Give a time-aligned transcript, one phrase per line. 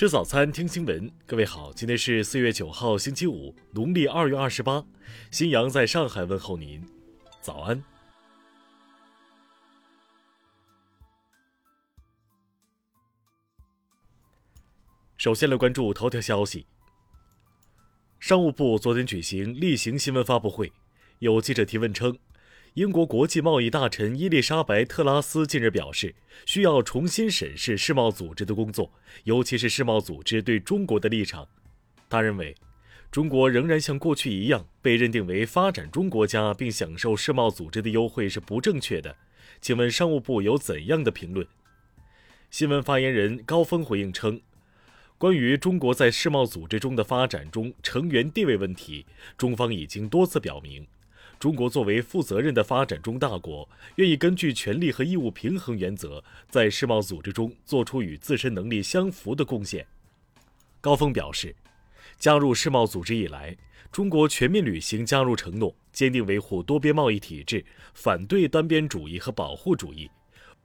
[0.00, 1.12] 吃早餐，听新闻。
[1.26, 4.82] 各位好，今天是四月九号，星期五，农历二月二十八。
[5.30, 6.82] 新阳在上海问候您，
[7.42, 7.84] 早安。
[15.18, 16.66] 首先来关注头条消息。
[18.18, 20.72] 商务部昨天举行例行新闻发布会，
[21.18, 22.18] 有记者提问称。
[22.74, 26.14] 英国国际贸易大臣伊丽莎白·特拉斯近日表示，
[26.46, 28.92] 需要重新审视世贸组织的工作，
[29.24, 31.48] 尤其是世贸组织对中国的立场。
[32.08, 32.54] 他认为，
[33.10, 39.16] 中国仍然像过去一样被认定为发展中国家，并享受世贸组织的优惠是不正确的。
[39.60, 41.44] 请问商务部有怎样的评论？
[42.52, 44.40] 新闻发言人高峰回应称，
[45.18, 50.86] 关于中国在世贸组织中的发展中成员地位问题，中方已经多次表明。
[51.40, 59.86] 中国作为负责任的发展中大国，愿意根据权利和义务平衡原则，在世贸组织中做出与自身能力相符的贡献。
[60.82, 61.56] 高峰表示，
[62.18, 63.56] 加入世贸组织以来，
[63.90, 70.10] 中国全面履行加入承诺，坚定维护多边贸易体制，反对单边主义和保护主义。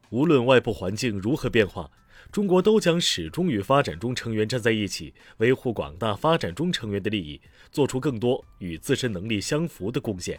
[0.09, 1.89] 无论外部环境如何变化，
[2.33, 7.39] 中国都将始终与发展中成员站在一起，维护广大发展中成员的利益，
[7.71, 10.37] 做出更多与自身能力相符的贡献。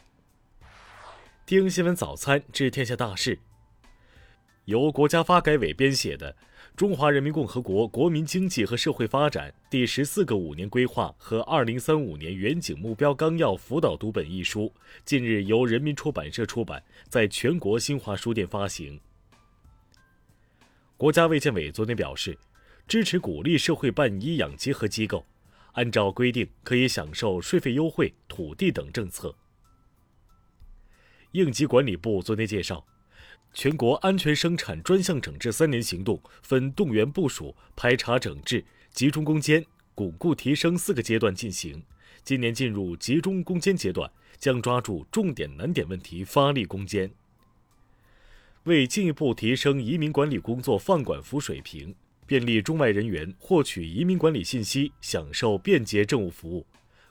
[1.47, 3.39] 听新闻早餐知天下大事。
[4.65, 6.33] 由国家发改委编写的
[6.75, 14.75] 《中华人民共和国国民经济和社会发展第十四个五年规划和二零三五年远景目标纲要辅导读本》一书，
[15.05, 18.99] 近日由人民出版社出版，在全国新华书店发行。
[20.97, 22.37] 国家卫健委昨天表示，
[22.89, 25.25] 支持鼓励社会办医养结合机构，
[25.75, 29.33] 按照规定可以享受税费优惠、土地等政策。
[31.37, 32.87] 应急管理部昨天介绍，
[33.53, 39.63] 全国安全生产专项整治三年行动分动员部署、排查整治、集中攻坚、
[39.95, 41.83] 巩固提升四个阶段进行。
[42.25, 47.11] 今年进入集中攻坚阶段，将抓住重点难点问题发力攻坚。
[48.65, 51.95] 为进一步提升移民管理工作放管服水平，
[52.25, 56.67] 便利中外人员获取移民管理信息，享受便捷政务服务。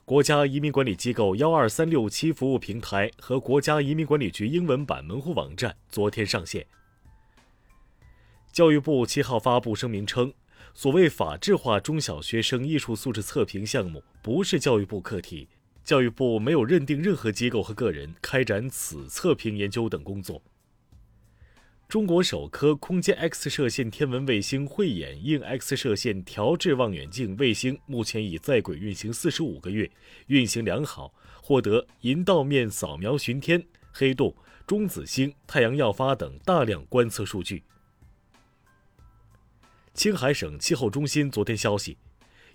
[0.08, 6.64] 国家移民管理机构幺二三六七服务平台和国家移民管理局英文版门户网站昨天上线。
[8.54, 10.32] 教育部七号发布声明称，
[10.76, 15.48] 所谓法制化中小学生艺术素质测评项目不是教育部课题，
[15.84, 20.40] 教育部没有认定任何机构和个人开展此测评研究等工作。
[21.88, 29.90] 中国首颗空间 X 射线天文卫星“慧眼”硬 X 射线调制望远镜卫星目前已在轨运行四十五个月，
[30.28, 33.64] 运行良好，获得银道面扫描巡天、
[33.94, 34.36] 黑洞、
[34.66, 37.64] 中子星、太阳耀发等大量观测数据。
[39.94, 41.98] 青海省气候中心昨天消息。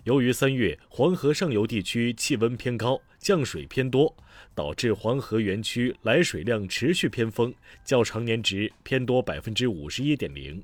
[0.03, 4.15] 由于三月黄河上游地区气温偏高，降水偏多，
[4.55, 7.53] 导致黄河源区来水量持续偏丰，
[7.85, 10.63] 较常年值偏多百分之五十一点零。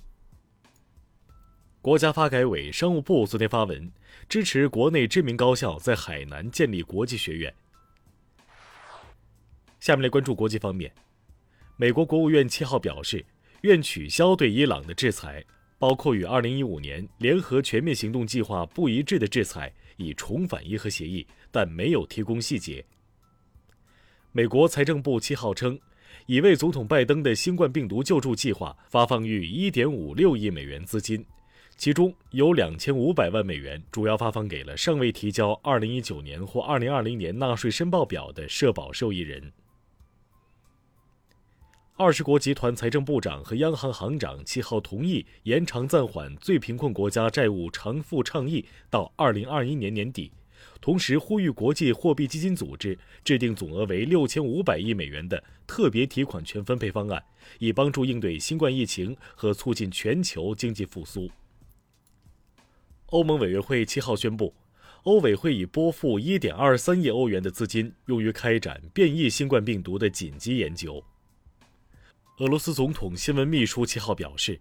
[1.83, 3.91] 国家发改委、商务部昨天发文，
[4.27, 7.53] 支持国内知名高校在海南建立国际学院。
[9.79, 10.91] 下面来关注国际方面，
[11.75, 13.23] 美国国务院七号表示，
[13.61, 15.45] 愿取消对伊朗的制裁。
[15.79, 22.83] 包括与2015年联合全面行动计划不一致的制裁，以重返伊核协议，但没有提供细节。
[24.31, 25.79] 美国财政部七号称，
[26.25, 31.23] 已为总统拜登的新冠病毒救助计划发放逾1.56亿美元资金，
[31.75, 39.51] 其中有2500万美元主要发放给了尚未提交2019年或2020年纳税申报表的社保受益人。
[41.99, 50.31] 二十国集团财政部长和央行行长七号同意延长暂缓最贫困国家债务偿付倡议到二零二一年年底，
[50.79, 57.23] 同时呼吁国际货币基金组织制定总额为六千五百亿美元的特别提款权分配方案，
[57.57, 61.27] 以帮助应对新冠疫情和促进全球经济复苏。
[63.07, 64.53] 欧盟委员会七号宣布，
[65.01, 71.03] 欧委会已拨付一点二三亿欧元的资金，用于开展变异新冠病毒的紧急研究。
[72.37, 74.59] 俄罗斯总统新闻秘书七号表示，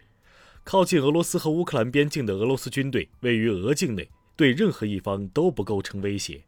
[0.65, 6.43] 靠近俄罗斯和乌克兰边境的俄罗斯军队位于俄境内，对任何一方都不构成威胁。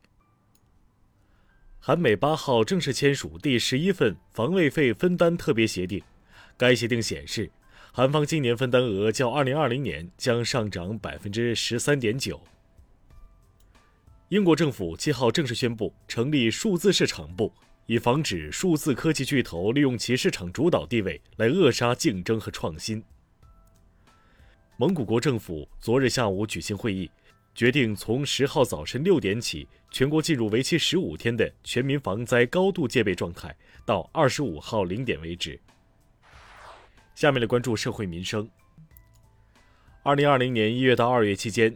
[1.79, 6.03] 韩美八号正式签署第十一份防卫费分担特别协定，
[6.57, 7.51] 该协定显示，
[7.93, 12.41] 韩方今年分担额较二零二零年将上涨百分之十三点九。
[14.31, 17.53] 英国政府七号正式宣布成立数字市场部。
[17.89, 23.03] 以防止数字科技巨头利用其市场主导地位来扼杀竞争和创新。
[24.77, 27.11] 蒙古国政府昨日下午举行会议，
[27.55, 33.57] 决定从十号早晨六点起，全国进入为期十五天的全民防灾高度戒备状态，
[33.87, 35.59] 到二十五号零点为止。
[37.15, 38.47] 下面来关注社会民生。
[40.03, 41.75] 二零二零年一月到二月期间，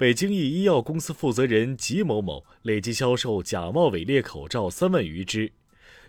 [0.00, 5.52] 北京一医药公司负责人吉某某累计销售假冒伪劣口罩三万余只。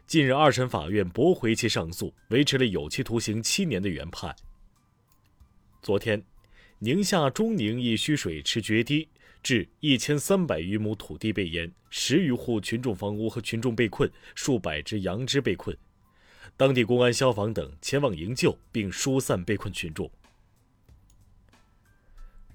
[0.08, 4.34] 近日，二审法院驳回其上诉，维持了有期徒刑七年的原判。
[5.82, 6.24] 昨天。
[6.80, 9.10] 宁夏中宁一蓄水池决堤，
[9.44, 15.78] 致一千三百余亩土地被淹，十余户群众房屋和群众被困，数百只羊只被困。
[16.56, 20.10] 当地公安、消防等前往营救并疏散被困群众。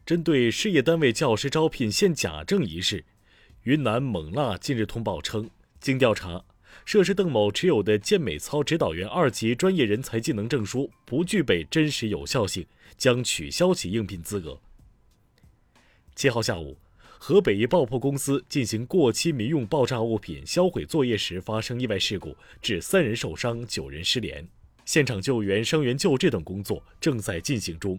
[0.06, 3.05] 针对事业单位教师招聘现假证一事，
[3.64, 5.50] 云南勐腊近日通报称，
[5.81, 6.44] 经调查。
[6.85, 12.64] 涉事邓某持有的健美操指导员二级专业人才技能证书不具备真实有效性，
[12.97, 14.56] 将取消其应聘资格。
[16.14, 16.79] 七号下午，
[17.19, 24.47] 河北一爆破公司进行过期民用爆炸物品销毁作业时发生意外事故，致三人受伤，九人失联，
[24.85, 27.99] 现场救援、伤员救治等工作正在进行中。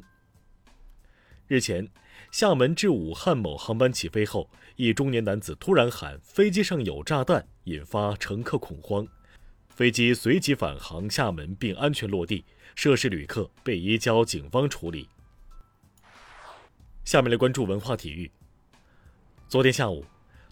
[1.47, 1.87] 日前，
[2.29, 9.07] 厦门至武汉某航班起飞后，一中年男子突然喊“飞机上有炸弹”，引发乘客恐慌。
[9.69, 12.43] 飞机随即返航厦门并安全落地，
[12.75, 15.07] 涉事旅客被移交警方处理。
[17.05, 18.29] 下面来关注文化体育。
[19.47, 20.03] 昨天下午，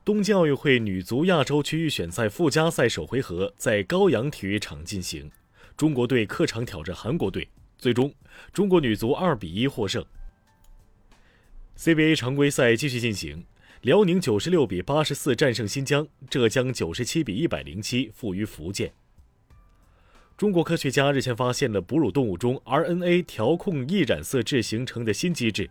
[0.05, 5.29] 东京奥运会女足亚洲区预选赛附加赛首回合在高阳体育场进行，
[5.75, 8.13] 中国队客场挑战韩国队，最终
[8.53, 10.05] 中国女足二比一获胜。
[11.77, 13.45] CBA 常规赛继续进行，
[13.81, 18.93] 辽宁九十六比八十四战胜新疆，浙江九十七比一百零七负于福建。
[20.37, 25.69] 中国科学家日前发现了哺乳动物中 RNA 调控易染色质形成的新机制，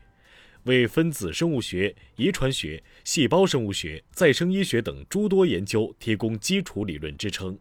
[0.65, 7.59] 为分子生物学、遗传学、细胞生物学、再生医学等诸多研究提供基础理论支撑。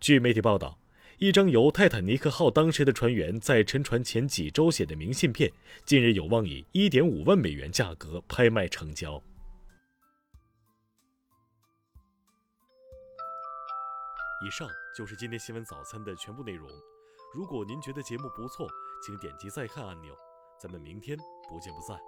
[0.00, 0.78] 据媒体报道。
[1.18, 5.52] 一张由泰坦尼克号当时的船员在沉船前几周写的明信片，
[5.84, 9.20] 近日有望以一点五万美元价格拍卖成交。
[14.46, 16.68] 以上就是今天新闻早餐的全部内容。
[17.34, 18.68] 如果您觉得节目不错，
[19.04, 20.14] 请点击再看按钮。
[20.56, 21.18] 咱们明天
[21.48, 21.98] 不见不散。